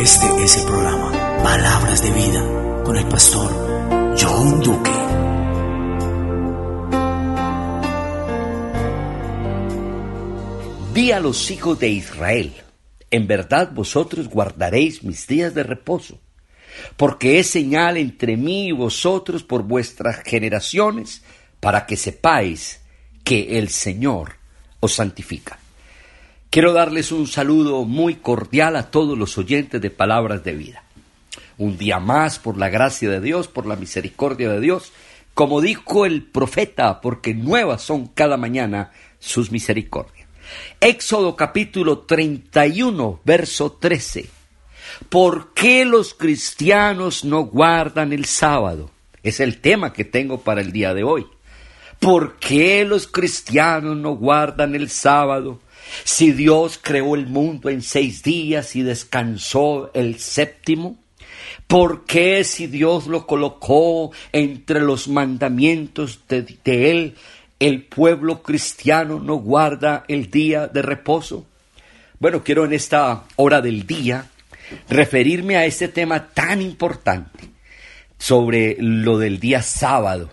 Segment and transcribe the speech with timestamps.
[0.00, 1.10] Este es el programa
[1.42, 3.50] Palabras de Vida con el pastor
[4.16, 4.92] John Duque.
[10.94, 12.52] Di a los hijos de Israel,
[13.10, 16.20] en verdad vosotros guardaréis mis días de reposo,
[16.96, 21.24] porque es señal entre mí y vosotros por vuestras generaciones,
[21.58, 22.80] para que sepáis
[23.24, 24.34] que el Señor
[24.78, 25.58] os santifica.
[26.50, 30.82] Quiero darles un saludo muy cordial a todos los oyentes de Palabras de Vida.
[31.58, 34.92] Un día más, por la gracia de Dios, por la misericordia de Dios,
[35.34, 40.26] como dijo el profeta, porque nuevas son cada mañana sus misericordias.
[40.80, 44.30] Éxodo capítulo 31, verso 13.
[45.10, 48.90] ¿Por qué los cristianos no guardan el sábado?
[49.22, 51.26] Es el tema que tengo para el día de hoy.
[51.98, 55.60] ¿Por qué los cristianos no guardan el sábado?
[56.04, 60.96] Si Dios creó el mundo en seis días y descansó el séptimo,
[61.66, 67.14] ¿por qué si Dios lo colocó entre los mandamientos de, Él,
[67.58, 71.46] el pueblo cristiano no guarda el día de reposo?
[72.20, 74.28] Bueno, quiero en esta hora del día
[74.88, 77.48] referirme a este tema tan importante
[78.18, 80.30] sobre lo del día sábado.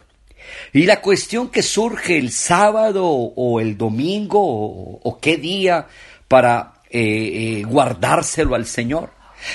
[0.74, 5.88] Y la cuestión que surge el sábado o el domingo o, qué día
[6.28, 9.12] para eh, eh, guardárselo al Señor.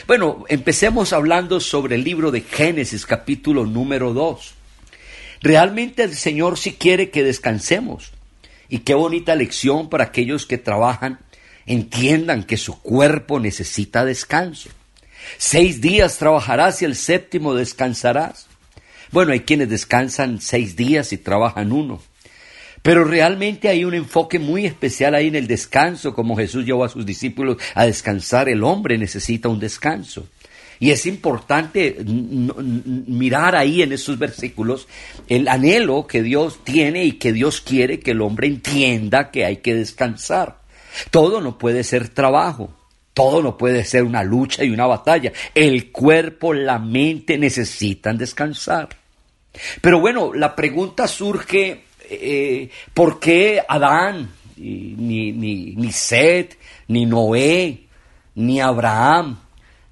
[0.06, 4.54] Bueno, empecemos hablando sobre el libro de Génesis capítulo número 2.
[5.42, 8.12] Realmente el Señor sí quiere que descansemos.
[8.68, 11.18] Y qué bonita lección para aquellos que trabajan,
[11.66, 14.70] entiendan que su cuerpo necesita descanso.
[15.38, 18.49] Seis días trabajarás y el séptimo descansarás.
[19.12, 22.00] Bueno, hay quienes descansan seis días y trabajan uno.
[22.82, 26.88] Pero realmente hay un enfoque muy especial ahí en el descanso, como Jesús llevó a
[26.88, 30.26] sus discípulos a descansar, el hombre necesita un descanso.
[30.78, 34.88] Y es importante mirar ahí en esos versículos
[35.28, 39.58] el anhelo que Dios tiene y que Dios quiere que el hombre entienda que hay
[39.58, 40.62] que descansar.
[41.10, 42.74] Todo no puede ser trabajo.
[43.12, 45.32] Todo no puede ser una lucha y una batalla.
[45.54, 48.99] El cuerpo, la mente necesitan descansar.
[49.80, 55.90] Pero bueno, la pregunta surge, eh, ¿por qué Adán, ni, ni, ni
[56.88, 57.86] ni Noé,
[58.34, 59.38] ni Abraham,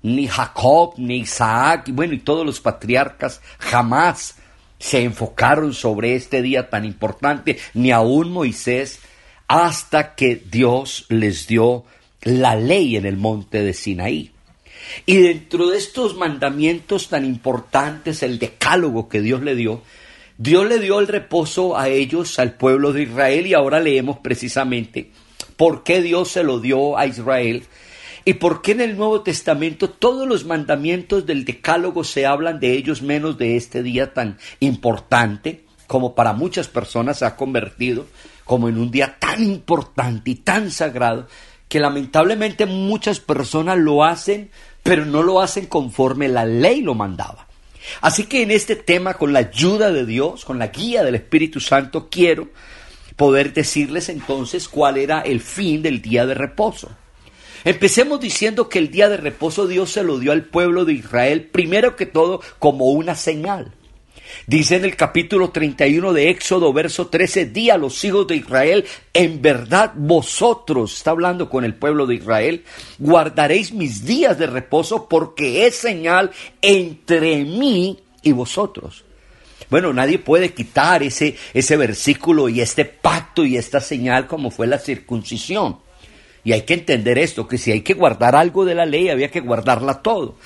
[0.03, 4.37] ni Jacob, ni Isaac, y bueno, y todos los patriarcas jamás
[4.79, 9.01] se enfocaron sobre este día tan importante, ni aún Moisés,
[9.49, 11.85] hasta que Dios les dio
[12.23, 14.33] la ley en el monte de Sinaí.
[15.07, 19.83] Y dentro de estos mandamientos tan importantes, el decálogo que Dios le dio,
[20.37, 25.11] Dios le dio el reposo a ellos, al pueblo de Israel, y ahora leemos precisamente
[25.57, 27.65] por qué Dios se lo dio a Israel
[28.25, 32.75] y por qué en el Nuevo Testamento todos los mandamientos del decálogo se hablan de
[32.75, 38.07] ellos menos de este día tan importante, como para muchas personas se ha convertido
[38.45, 41.27] como en un día tan importante y tan sagrado
[41.69, 44.51] que lamentablemente muchas personas lo hacen,
[44.89, 47.47] pero no lo hacen conforme la ley lo mandaba.
[48.01, 51.61] Así que en este tema, con la ayuda de Dios, con la guía del Espíritu
[51.61, 52.49] Santo, quiero
[53.15, 56.89] poder decirles entonces cuál era el fin del día de reposo.
[57.67, 61.51] Empecemos diciendo que el día de reposo Dios se lo dio al pueblo de Israel
[61.53, 63.75] primero que todo como una señal.
[64.47, 68.85] Dice en el capítulo 31 de Éxodo, verso 13, di a los hijos de Israel,
[69.13, 72.65] en verdad vosotros, está hablando con el pueblo de Israel,
[72.99, 76.31] guardaréis mis días de reposo porque es señal
[76.63, 79.05] entre mí y vosotros.
[79.71, 84.67] Bueno, nadie puede quitar ese, ese versículo y este pacto y esta señal como fue
[84.67, 85.79] la circuncisión.
[86.45, 89.31] Y hay que entender esto, que si hay que guardar algo de la ley, había
[89.31, 90.37] que guardarla todo.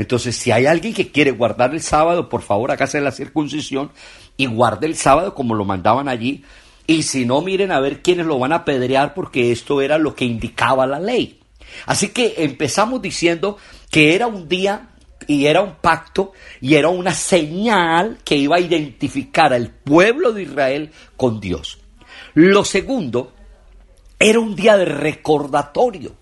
[0.00, 3.90] Entonces, si hay alguien que quiere guardar el sábado, por favor, hágase la circuncisión
[4.38, 6.42] y guarde el sábado como lo mandaban allí.
[6.86, 10.14] Y si no, miren a ver quiénes lo van a apedrear porque esto era lo
[10.14, 11.40] que indicaba la ley.
[11.84, 13.58] Así que empezamos diciendo
[13.90, 14.88] que era un día
[15.26, 16.32] y era un pacto
[16.62, 21.78] y era una señal que iba a identificar al pueblo de Israel con Dios.
[22.32, 23.34] Lo segundo,
[24.18, 26.14] era un día de recordatorio.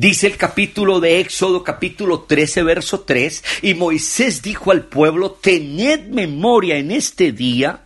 [0.00, 6.06] Dice el capítulo de Éxodo, capítulo 13, verso 3, y Moisés dijo al pueblo, tened
[6.06, 7.80] memoria en este día,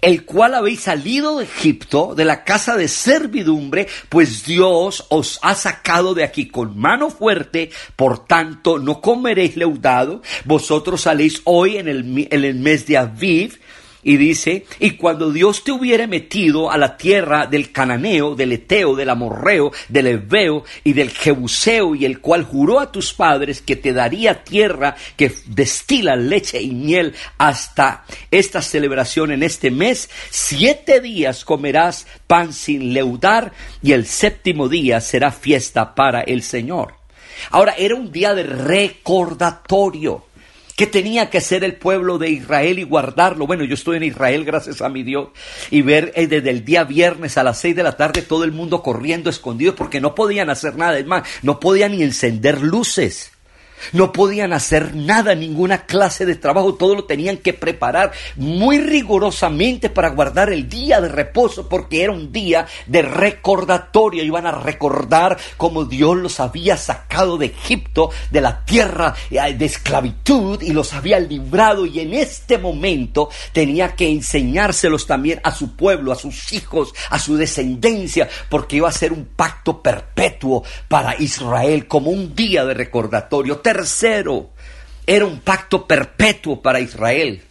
[0.00, 5.54] el cual habéis salido de Egipto, de la casa de servidumbre, pues Dios os ha
[5.54, 11.86] sacado de aquí con mano fuerte, por tanto no comeréis leudado, vosotros saléis hoy en
[11.86, 13.60] el, en el mes de Aviv,
[14.08, 18.94] Y dice, y cuando Dios te hubiere metido a la tierra del cananeo, del eteo,
[18.94, 23.74] del amorreo, del heveo y del jebuseo, y el cual juró a tus padres que
[23.74, 31.00] te daría tierra que destila leche y miel hasta esta celebración en este mes, siete
[31.00, 33.50] días comerás pan sin leudar,
[33.82, 36.94] y el séptimo día será fiesta para el Señor.
[37.50, 40.26] Ahora era un día de recordatorio
[40.76, 43.46] que tenía que ser el pueblo de Israel y guardarlo.
[43.46, 45.28] Bueno, yo estoy en Israel, gracias a mi Dios,
[45.70, 48.52] y ver eh, desde el día viernes a las seis de la tarde todo el
[48.52, 50.98] mundo corriendo escondido porque no podían hacer nada.
[50.98, 53.32] Es más, no podían ni encender luces.
[53.92, 59.90] No podían hacer nada, ninguna clase de trabajo, todo lo tenían que preparar muy rigurosamente
[59.90, 64.24] para guardar el día de reposo, porque era un día de recordatorio.
[64.24, 69.64] Iban a recordar cómo Dios los había sacado de Egipto, de la tierra eh, de
[69.64, 71.86] esclavitud, y los había librado.
[71.86, 77.18] Y en este momento tenía que enseñárselos también a su pueblo, a sus hijos, a
[77.18, 82.74] su descendencia, porque iba a ser un pacto perpetuo para Israel, como un día de
[82.74, 84.50] recordatorio tercero
[85.04, 87.42] era un pacto perpetuo para Israel.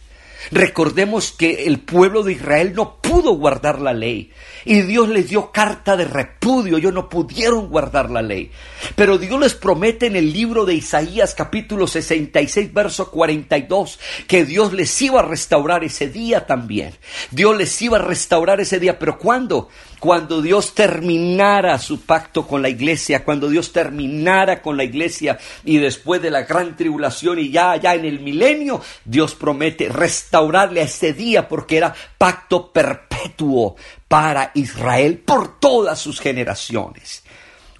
[0.50, 4.30] Recordemos que el pueblo de Israel no pudo guardar la ley
[4.64, 8.50] y Dios les dio carta de repudio, ellos no pudieron guardar la ley.
[8.94, 14.72] Pero Dios les promete en el libro de Isaías capítulo 66 verso 42 que Dios
[14.72, 16.94] les iba a restaurar ese día también.
[17.30, 19.68] Dios les iba a restaurar ese día, pero ¿cuándo?
[19.98, 25.78] Cuando Dios terminara su pacto con la iglesia, cuando Dios terminara con la iglesia y
[25.78, 29.88] después de la gran tribulación y ya ya en el milenio, Dios promete
[30.38, 33.76] a ese día porque era pacto perpetuo
[34.08, 37.22] para Israel por todas sus generaciones.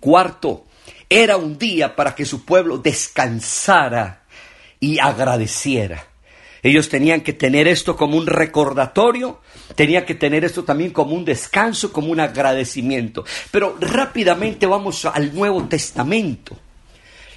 [0.00, 0.64] Cuarto,
[1.08, 4.22] era un día para que su pueblo descansara
[4.80, 6.06] y agradeciera.
[6.62, 9.40] Ellos tenían que tener esto como un recordatorio,
[9.76, 13.24] tenían que tener esto también como un descanso, como un agradecimiento.
[13.52, 16.56] Pero rápidamente vamos al Nuevo Testamento.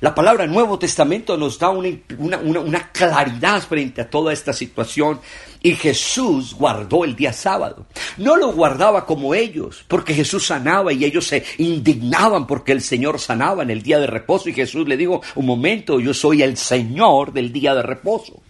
[0.02, 5.20] La palabra Nuevo Testamento nos da una, claridad frente a toda esta situación
[5.62, 7.86] y Jesús guardó el día sábado.
[8.18, 13.20] No lo guardaba como ellos, porque Jesús sanaba y ellos se indignaban porque el Señor
[13.20, 16.56] sanaba en el día de reposo y Jesús le dijo, un momento, yo soy el
[16.56, 18.42] Señor del día de reposo.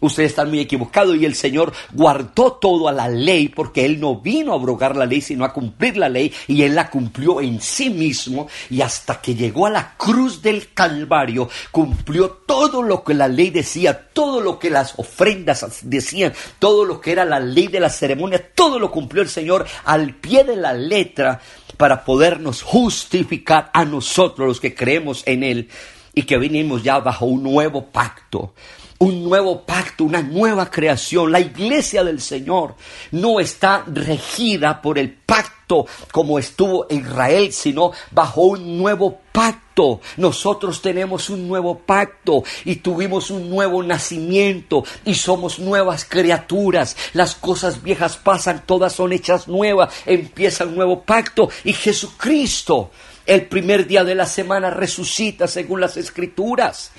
[0.00, 4.16] Ustedes están muy equivocados y el Señor guardó todo a la ley porque Él no
[4.16, 7.60] vino a abrogar la ley sino a cumplir la ley y Él la cumplió en
[7.60, 8.48] sí mismo.
[8.70, 13.50] Y hasta que llegó a la cruz del Calvario cumplió todo lo que la ley
[13.50, 17.90] decía, todo lo que las ofrendas decían, todo lo que era la ley de la
[17.90, 21.40] ceremonia, todo lo cumplió el Señor al pie de la letra
[21.76, 25.68] para podernos justificar a nosotros los que creemos en Él
[26.14, 28.52] y que venimos ya bajo un nuevo pacto
[28.98, 31.30] un nuevo pacto, una nueva creación.
[31.30, 32.74] La iglesia del Señor
[33.12, 40.00] no está regida por el pacto como estuvo Israel, sino bajo un nuevo pacto.
[40.16, 46.96] Nosotros tenemos un nuevo pacto y tuvimos un nuevo nacimiento y somos nuevas criaturas.
[47.12, 49.92] Las cosas viejas pasan, todas son hechas nuevas.
[50.06, 52.90] Empieza un nuevo pacto y Jesucristo
[53.26, 56.90] el primer día de la semana resucita según las escrituras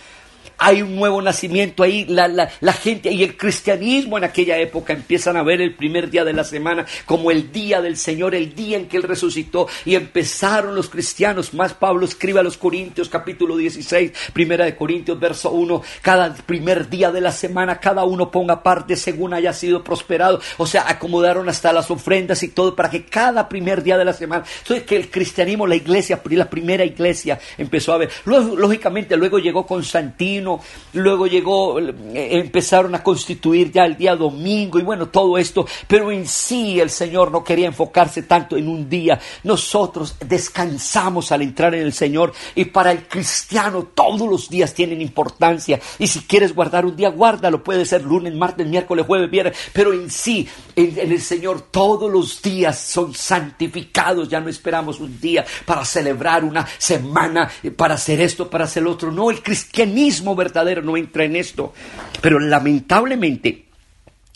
[0.60, 5.38] hay un nuevo nacimiento ahí, la, la, gente y el cristianismo en aquella época empiezan
[5.38, 8.78] a ver el primer día de la semana como el día del Señor, el día
[8.78, 13.56] en que Él resucitó y empezaron los cristianos, más Pablo escribe a los Corintios capítulo
[13.56, 18.62] 16, primera de Corintios verso 1, cada primer día de la semana cada uno ponga
[18.62, 23.06] parte según haya sido prosperado, o sea, acomodaron hasta las ofrendas y todo para que
[23.06, 27.40] cada primer día de la semana, entonces que el cristianismo, la iglesia, la primera iglesia
[27.57, 30.49] empezó a ver, lógicamente luego llegó Constantino,
[30.94, 36.12] luego llegó, eh, empezaron a constituir ya el día domingo y bueno, todo esto, pero
[36.12, 39.20] en sí el Señor no quería enfocarse tanto en un día.
[39.44, 45.02] Nosotros descansamos al entrar en el Señor y para el cristiano todos los días tienen
[45.02, 45.80] importancia.
[45.98, 49.94] Y si quieres guardar un día, guárdalo, puede ser lunes, martes, miércoles, jueves, viernes, pero
[49.94, 55.46] en sí, en, el Señor todos los días son santificados, ya no esperamos un día
[55.66, 60.81] para celebrar una semana, para hacer esto, para hacer lo otro, no, el cristianismo verdadero
[60.81, 61.74] no entra en esto.
[62.22, 63.66] Pero lamentablemente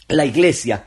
[0.10, 0.86] la iglesia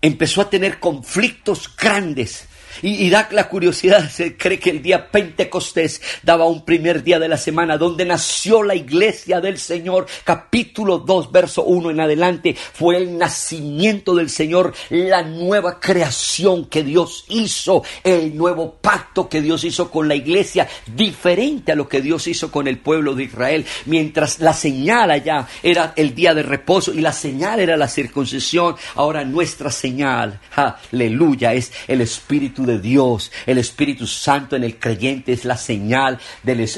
[0.00, 2.46] empezó a tener conflictos grandes
[2.82, 7.28] Y, da la curiosidad, se cree que el día Pentecostés daba un primer día de
[7.28, 10.06] la semana donde nació la iglesia del Señor.
[10.24, 16.82] Capítulo 2, verso 1 en adelante fue el nacimiento del Señor, la nueva creación que
[16.82, 22.00] Dios hizo, el nuevo pacto que Dios hizo con la iglesia, diferente a lo que
[22.00, 23.66] Dios hizo con el pueblo de Israel.
[23.86, 28.76] Mientras la señal allá era el día de reposo y la señal era la circuncisión,
[28.94, 35.32] ahora nuestra señal, aleluya, es el Espíritu de Dios, el Espíritu Santo en el creyente
[35.32, 36.18] es la señal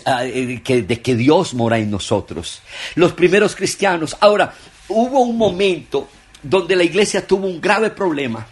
[0.07, 2.63] ah, eh, de que Dios mora en nosotros.
[2.95, 4.55] Los primeros cristianos, ahora,
[4.89, 6.09] hubo un momento
[6.43, 8.47] donde la iglesia tuvo un grave problema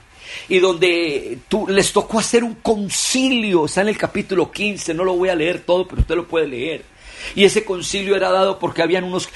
[0.48, 5.28] y donde les tocó hacer un concilio, está en el capítulo 15, no lo voy
[5.28, 6.84] a leer todo, pero usted lo puede leer.
[7.34, 9.28] Y ese concilio era dado porque habían unos,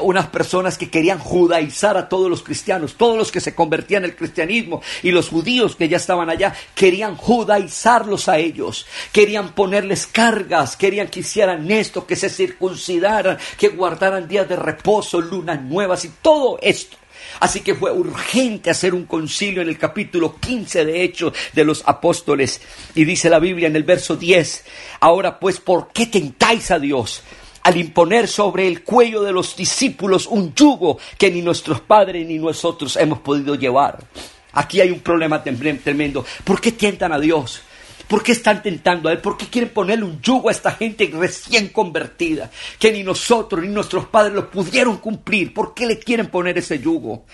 [0.00, 4.16] unas personas que querían judaizar a todos los cristianos, todos los que se convertían al
[4.16, 10.76] cristianismo y los judíos que ya estaban allá, querían judaizarlos a ellos, querían ponerles cargas,
[10.76, 16.10] querían que hicieran esto, que se circuncidaran, que guardaran días de reposo, lunas nuevas y
[16.22, 16.96] todo esto.
[17.40, 21.82] Así que fue urgente hacer un concilio en el capítulo 15 de Hechos de los
[21.86, 22.60] Apóstoles.
[22.94, 24.64] Y dice la Biblia en el verso 10,
[25.00, 27.22] ahora pues, ¿por qué tentáis a Dios?
[27.64, 32.38] al imponer sobre el cuello de los discípulos un yugo que ni nuestros padres ni
[32.38, 33.98] nosotros hemos podido llevar.
[34.52, 36.24] Aquí hay un problema tremendo.
[36.44, 37.60] ¿Por qué tientan a Dios?
[38.08, 39.18] ¿Por qué están tentando a Él?
[39.18, 42.50] ¿Por qué quieren ponerle un yugo a esta gente recién convertida?
[42.78, 45.52] Que ni nosotros ni nuestros padres lo pudieron cumplir.
[45.52, 47.26] ¿Por qué le quieren poner ese yugo?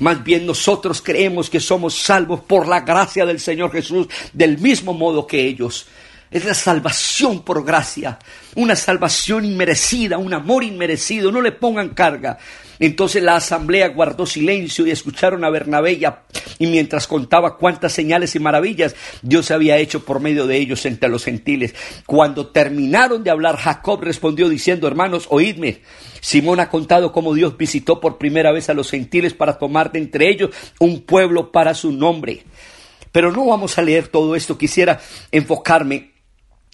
[0.00, 4.92] Más bien nosotros creemos que somos salvos por la gracia del Señor Jesús del mismo
[4.92, 5.86] modo que ellos.
[6.30, 8.18] Es la salvación por gracia,
[8.54, 11.32] una salvación inmerecida, un amor inmerecido.
[11.32, 12.38] No le pongan carga.
[12.78, 16.00] Entonces la asamblea guardó silencio y escucharon a Bernabé
[16.58, 21.08] y, mientras contaba cuántas señales y maravillas Dios había hecho por medio de ellos entre
[21.08, 21.74] los gentiles.
[22.06, 25.82] Cuando terminaron de hablar, Jacob respondió diciendo, hermanos, oídme.
[26.20, 30.00] Simón ha contado cómo Dios visitó por primera vez a los gentiles para tomar de
[30.00, 32.44] entre ellos un pueblo para su nombre.
[33.12, 35.00] Pero no vamos a leer todo esto, quisiera
[35.32, 36.12] enfocarme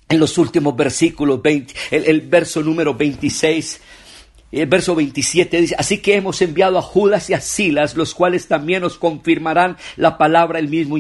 [0.09, 3.81] en los últimos versículos, el, el verso número 26
[4.67, 8.83] verso 27 dice, así que hemos enviado a Judas y a Silas, los cuales también
[8.83, 10.99] nos confirmarán la palabra el mismo,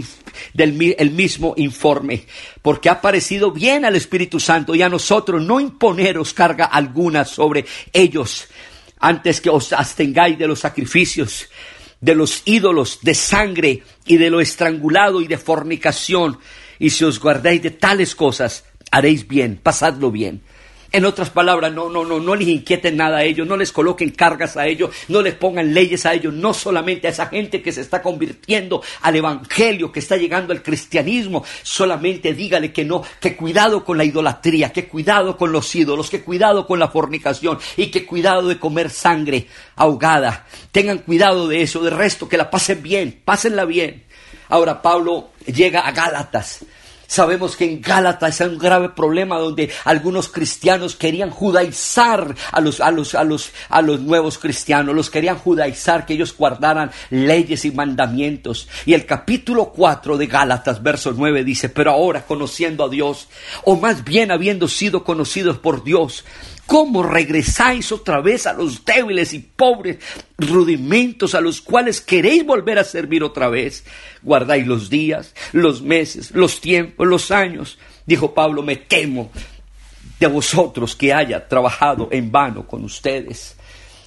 [0.52, 2.24] del el mismo informe,
[2.62, 7.64] porque ha parecido bien al Espíritu Santo y a nosotros no imponeros carga alguna sobre
[7.92, 8.48] ellos,
[8.98, 11.48] antes que os abstengáis de los sacrificios,
[12.00, 16.38] de los ídolos, de sangre y de lo estrangulado y de fornicación,
[16.78, 20.42] y si os guardáis de tales cosas, haréis bien, pasadlo bien.
[20.94, 24.10] En otras palabras, no, no, no, no les inquieten nada a ellos, no les coloquen
[24.10, 27.72] cargas a ellos, no les pongan leyes a ellos, no solamente a esa gente que
[27.72, 33.34] se está convirtiendo al evangelio, que está llegando al cristianismo, solamente dígale que no, que
[33.34, 37.88] cuidado con la idolatría, que cuidado con los ídolos, que cuidado con la fornicación y
[37.88, 40.46] que cuidado de comer sangre ahogada.
[40.70, 44.04] Tengan cuidado de eso, de resto, que la pasen bien, pásenla bien.
[44.48, 46.64] Ahora Pablo llega a Gálatas
[47.14, 52.80] Sabemos que en Gálatas hay un grave problema donde algunos cristianos querían judaizar a los,
[52.80, 57.64] a los, a los, a los nuevos cristianos, los querían judaizar, que ellos guardaran leyes
[57.66, 58.66] y mandamientos.
[58.84, 63.28] Y el capítulo 4 de Gálatas, verso 9 dice, pero ahora conociendo a Dios,
[63.62, 66.24] o más bien habiendo sido conocidos por Dios,
[66.66, 69.98] ¿Cómo regresáis otra vez a los débiles y pobres
[70.38, 73.84] rudimentos a los cuales queréis volver a servir otra vez?
[74.22, 77.78] Guardáis los días, los meses, los tiempos, los años.
[78.06, 79.30] Dijo Pablo, me temo
[80.18, 83.56] de vosotros que haya trabajado en vano con ustedes.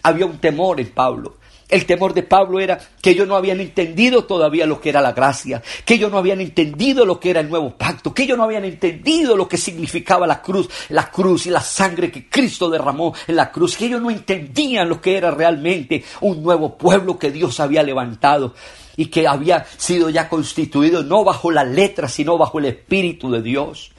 [0.01, 1.37] Había un temor en Pablo.
[1.69, 5.11] El temor de Pablo era que ellos no habían entendido todavía lo que era la
[5.11, 8.45] gracia, que ellos no habían entendido lo que era el nuevo pacto, que ellos no
[8.45, 13.13] habían entendido lo que significaba la cruz, la cruz y la sangre que Cristo derramó
[13.27, 17.31] en la cruz, que ellos no entendían lo que era realmente un nuevo pueblo que
[17.31, 18.53] Dios había levantado
[18.95, 23.41] y que había sido ya constituido no bajo la letra, sino bajo el Espíritu de
[23.41, 23.91] Dios.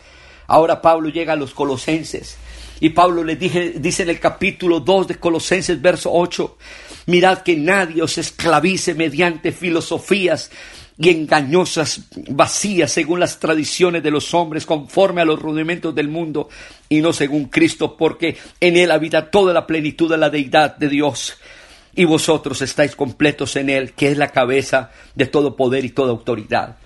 [0.47, 2.39] Ahora Pablo llega a los colosenses
[2.81, 6.57] y Pablo le dice en el capítulo 2 de Colosenses, verso 8,
[7.09, 10.51] mirad que nadie os esclavice mediante filosofías
[10.99, 16.49] y engañosas, vacías, según las tradiciones de los hombres, conforme a los rudimentos del mundo,
[16.89, 20.89] y no según Cristo, porque en él habita toda la plenitud de la deidad de
[20.89, 21.39] Dios.
[21.95, 26.11] Y vosotros estáis completos en él, que es la cabeza de todo poder y toda
[26.11, 26.77] autoridad.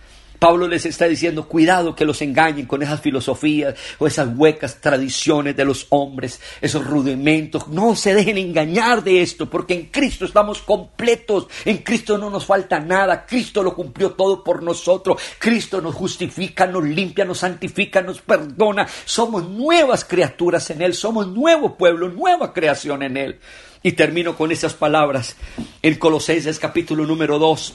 [0.43, 5.55] Pablo les está diciendo, cuidado que los engañen con esas filosofías o esas huecas tradiciones
[5.55, 7.69] de los hombres, esos rudimentos.
[7.69, 12.45] No se dejen engañar de esto, porque en Cristo estamos completos, en Cristo no nos
[12.45, 18.03] falta nada, Cristo lo cumplió todo por nosotros, Cristo nos justifica, nos limpia, nos santifica,
[18.03, 23.39] nos perdona, somos nuevas criaturas en Él, somos nuevo pueblo, nueva creación en Él.
[23.85, 25.37] Y termino con esas palabras
[25.83, 27.75] en Colosenses capítulo número 2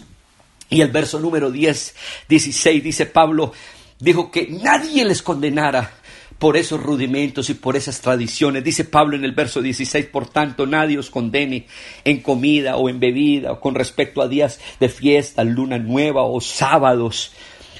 [0.69, 1.95] y el verso número 10,
[2.27, 3.53] 16 dice Pablo,
[3.99, 5.93] dijo que nadie les condenara
[6.39, 8.63] por esos rudimentos y por esas tradiciones.
[8.63, 11.65] Dice Pablo en el verso 16, por tanto, nadie os condene
[12.03, 16.39] en comida o en bebida o con respecto a días de fiesta, luna nueva o
[16.39, 17.31] sábados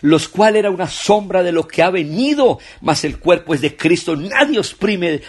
[0.01, 3.75] los cuales era una sombra de lo que ha venido, mas el cuerpo es de
[3.75, 4.16] Cristo.
[4.16, 5.22] Nadie os prive,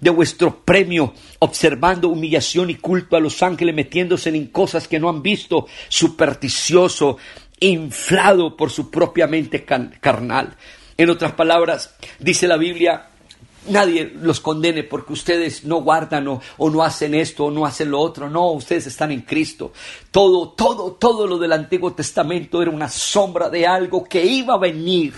[0.00, 5.08] de vuestro premio, observando humillación y culto a los ángeles, metiéndose en cosas que no
[5.08, 7.18] han visto, supersticioso,
[7.60, 10.56] inflado por su propia mente carnal.
[10.98, 13.10] En otras palabras, dice la Biblia,
[13.68, 18.00] nadie los condene porque ustedes no guardan o, no hacen esto o no hacen lo
[18.00, 18.28] otro.
[18.28, 19.72] No, ustedes están en Cristo.
[20.10, 24.58] Todo, todo, todo lo del Antiguo Testamento era una sombra de algo que iba a
[24.58, 25.14] venir.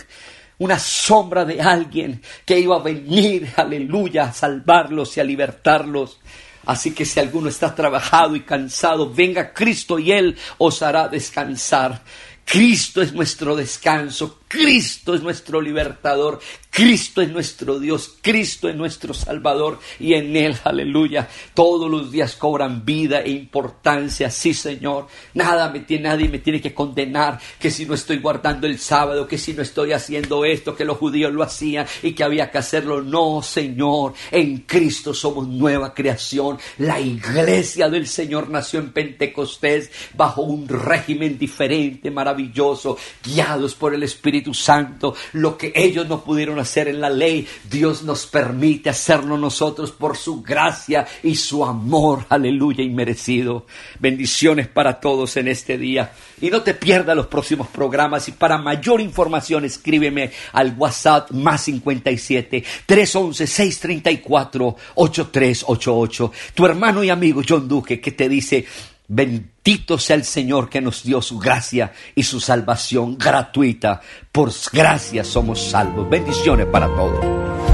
[0.59, 6.19] Una sombra de alguien que iba a venir, aleluya, a salvarlos y a libertarlos.
[6.67, 12.03] Así que si alguno está trabajado y cansado, venga Cristo y Él os hará descansar.
[12.45, 16.41] Cristo es nuestro descanso, Cristo es nuestro libertador,
[16.71, 22.35] Cristo es nuestro Dios, Cristo es nuestro Salvador y en Él, aleluya, todos los días
[22.35, 27.71] cobran vida e importancia, sí Señor, nada me tiene, nadie me tiene que condenar que
[27.71, 31.33] si no estoy guardando el sábado, que si no estoy haciendo esto, que los judíos
[31.33, 36.99] lo hacían y que había que hacerlo, no Señor, en Cristo somos nueva creación, la
[37.01, 44.38] iglesia del Señor nació en Pentecostés bajo un régimen diferente, maravilloso, guiados por el Espíritu
[44.55, 49.93] Santo, lo que ellos no pudieron hacer en la ley, Dios nos permite hacerlo nosotros
[49.93, 53.67] por su gracia y su amor, aleluya, inmerecido.
[53.99, 56.13] Bendiciones para todos en este día.
[56.41, 61.63] Y no te pierdas los próximos programas y para mayor información escríbeme al WhatsApp más
[61.63, 66.33] 57 311 634 8388.
[66.55, 68.67] Tu hermano y amigo John Duque que te dice
[69.09, 74.03] Bendito sea el Señor que nos dio su gracia y su salvación gratuita.
[74.31, 76.09] Por gracia somos salvos.
[76.11, 77.68] Bendiciones para todos.